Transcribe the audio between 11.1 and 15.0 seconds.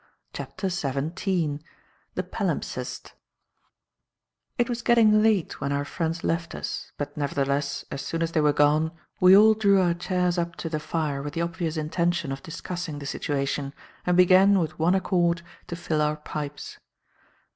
with the obvious intention of discussing the situation and began, with one